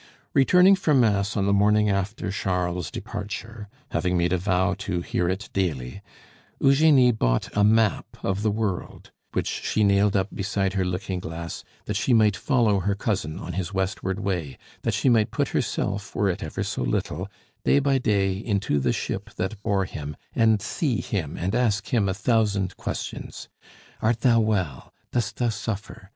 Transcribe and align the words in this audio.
Returning 0.33 0.75
from 0.75 0.99
Mass 0.99 1.37
on 1.37 1.45
the 1.45 1.53
morning 1.53 1.87
after 1.87 2.31
Charles's 2.31 2.89
departure, 2.89 3.69
having 3.91 4.17
made 4.17 4.33
a 4.33 4.37
vow 4.39 4.73
to 4.79 5.03
hear 5.03 5.29
it 5.29 5.47
daily, 5.53 6.01
Eugenie 6.59 7.11
bought 7.11 7.55
a 7.55 7.63
map 7.63 8.07
of 8.23 8.41
the 8.41 8.49
world, 8.49 9.11
which 9.33 9.45
she 9.45 9.83
nailed 9.83 10.15
up 10.15 10.33
beside 10.33 10.73
her 10.73 10.83
looking 10.83 11.19
glass, 11.19 11.63
that 11.85 11.95
she 11.95 12.15
might 12.15 12.35
follow 12.35 12.79
her 12.79 12.95
cousin 12.95 13.37
on 13.37 13.53
his 13.53 13.75
westward 13.75 14.19
way, 14.19 14.57
that 14.81 14.95
she 14.95 15.07
might 15.07 15.29
put 15.29 15.49
herself, 15.49 16.15
were 16.15 16.29
it 16.31 16.41
ever 16.41 16.63
so 16.63 16.81
little, 16.81 17.29
day 17.63 17.77
by 17.77 17.99
day 17.99 18.33
into 18.33 18.79
the 18.79 18.93
ship 18.93 19.29
that 19.35 19.61
bore 19.61 19.85
him, 19.85 20.17
and 20.33 20.63
see 20.63 20.99
him 20.99 21.37
and 21.37 21.53
ask 21.53 21.89
him 21.89 22.09
a 22.09 22.13
thousand 22.15 22.75
questions, 22.75 23.49
"Art 24.01 24.21
thou 24.21 24.39
well? 24.39 24.91
Dost 25.11 25.35
thou 25.35 25.49
suffer? 25.49 26.09